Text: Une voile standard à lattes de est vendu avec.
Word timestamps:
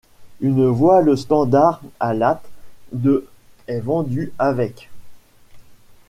Une 0.39 0.65
voile 0.65 1.15
standard 1.15 1.79
à 1.99 2.15
lattes 2.15 2.49
de 2.91 3.27
est 3.67 3.81
vendu 3.81 4.33
avec. 4.39 4.89